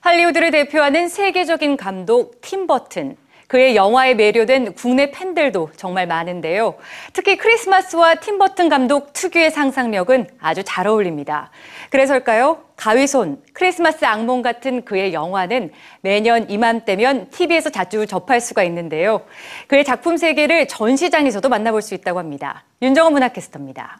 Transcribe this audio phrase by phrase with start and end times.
[0.00, 3.16] 할리우드를 대표하는 세계적인 감독 팀 버튼.
[3.48, 6.74] 그의 영화에 매료된 국내 팬들도 정말 많은데요.
[7.14, 11.50] 특히 크리스마스와 팀 버튼 감독 특유의 상상력은 아주 잘 어울립니다.
[11.88, 12.62] 그래서일까요?
[12.76, 19.22] 가위손, 크리스마스 악몽 같은 그의 영화는 매년 이맘때면 TV에서 자주 접할 수가 있는데요.
[19.66, 22.64] 그의 작품 세계를 전시장에서도 만나볼 수 있다고 합니다.
[22.82, 23.98] 윤정원 문화캐스터입니다.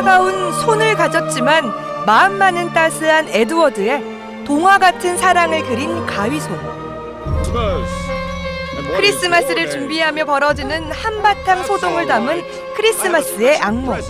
[0.00, 4.02] 차가운 손을 가졌지만 마음만은 따스한 에드워드의
[4.46, 6.58] 동화 같은 사랑을 그린 가위손.
[8.96, 12.42] 크리스마스를 준비하며 벌어지는 한바탕 소동을 담은
[12.76, 14.00] 크리스마스의 악몽.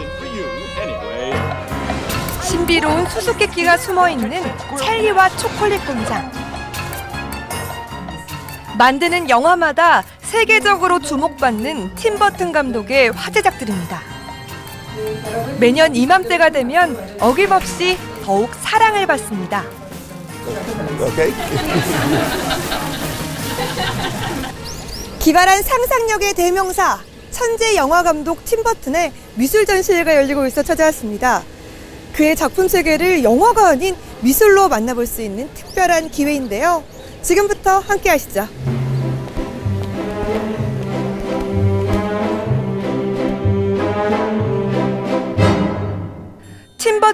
[2.45, 4.45] 신비로운 수수께끼가 숨어 있는
[4.79, 6.31] 찰리와 초콜릿 공장.
[8.79, 14.20] 만드는 영화마다 세계적으로 주목받는 팀 버튼 감독의 화제작들입니다.
[15.59, 19.65] 매년 이맘때가 되면 어김없이 더욱 사랑을 받습니다.
[21.01, 21.33] Okay.
[25.19, 26.99] 기발한 상상력의 대명사
[27.31, 31.43] 천재 영화 감독 팀버튼의 미술 전시회가 열리고 있어 찾아왔습니다.
[32.13, 36.83] 그의 작품 세계를 영화가 아닌 미술로 만나볼 수 있는 특별한 기회인데요.
[37.23, 38.49] 지금부터 함께 하시죠.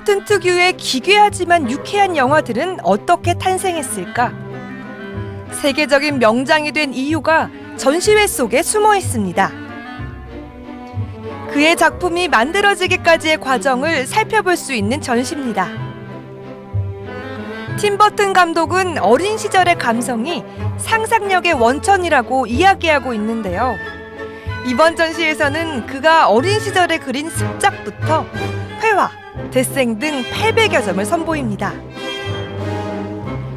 [0.06, 4.32] 팀버튼 특유의 기괴하지만 유쾌한 영화들은 어떻게 탄생했을까?
[5.50, 9.50] 세계적인 명장이 된 이유가 전시회 속에 숨어 있습니다.
[11.50, 15.68] 그의 작품이 만들어지기까지의 과정을 살펴볼 수 있는 전시입니다.
[17.78, 20.44] 팀버튼 감독은 어린 시절의 감성이
[20.78, 23.74] 상상력의 원천이라고 이야기하고 있는데요.
[24.66, 28.24] 이번 전시에서는 그가 어린 시절에 그린 습작부터
[28.82, 29.10] 회화,
[29.50, 31.72] 데생 등 800여 점을 선보입니다.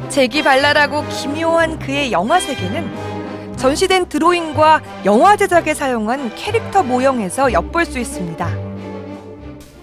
[0.08, 3.10] 재기발랄하고 기묘한 그의 영화 세계는
[3.56, 8.46] 전시된 드로잉과 영화 제작에 사용한 캐릭터 모형에서 엿볼 수 있습니다.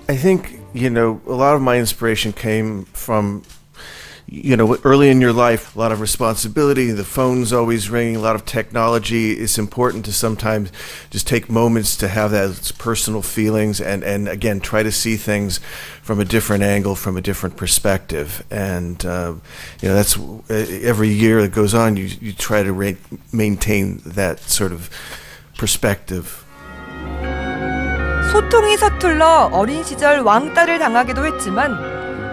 [0.09, 3.43] I think, you know, a lot of my inspiration came from,
[4.26, 8.20] you know, early in your life, a lot of responsibility, the phone's always ringing, a
[8.20, 9.32] lot of technology.
[9.32, 10.72] It's important to sometimes
[11.10, 15.60] just take moments to have those personal feelings and, and again, try to see things
[16.02, 18.44] from a different angle, from a different perspective.
[18.50, 19.34] And, uh,
[19.80, 20.42] you know, that's uh,
[20.82, 22.96] every year that goes on, you, you try to re-
[23.32, 24.88] maintain that sort of
[25.58, 26.42] perspective.
[28.32, 31.85] 소통이 서툴러 어린 시절 왕따를 당하기도 했지만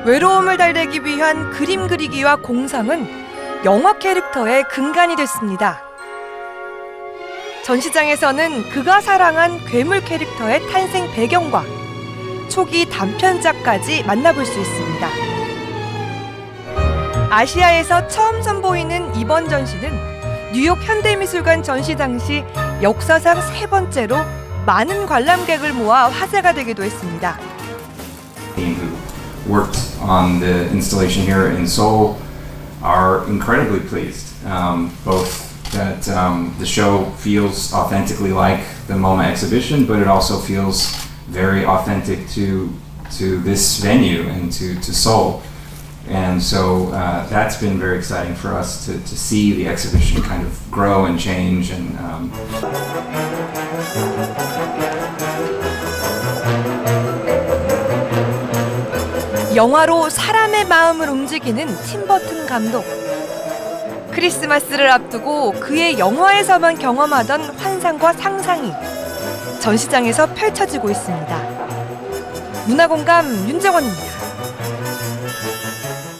[0.04, 3.08] 외로움을 달래기 위한 그림 그리기와 공상은
[3.64, 5.82] 영화 캐릭터의 근간이 됐습니다.
[7.64, 11.64] 전시장에서는 그가 사랑한 괴물 캐릭터의 탄생 배경과
[12.50, 15.08] 초기 단편작까지 만나볼 수 있습니다.
[17.30, 19.90] 아시아에서 처음 선보이는 이번 전시는
[20.52, 22.44] 뉴욕 현대미술관 전시 당시
[22.82, 24.18] 역사상 세 번째로
[24.66, 27.38] 많은 관람객을 모아 화제가 되기도 했습니다.
[29.46, 32.18] Worked on the installation here in Seoul
[32.82, 34.44] are incredibly pleased.
[34.46, 40.38] Um, both that um, the show feels authentically like the MoMA exhibition, but it also
[40.38, 40.94] feels
[41.26, 42.72] very authentic to
[43.18, 45.42] to this venue and to, to Seoul.
[46.08, 50.44] And so uh, that's been very exciting for us to, to see the exhibition kind
[50.46, 52.30] of grow and change and um,
[59.56, 62.84] 영화로 사람의 마음을 움직이는 팀버튼 감독.
[64.10, 68.72] 크리스마스를 앞두고 그의 영화에서만 경험하던 환상과 상상이
[69.60, 71.38] 전시장에서 펼쳐지고 있습니다.
[72.66, 74.13] 문화공감 윤정원입니다.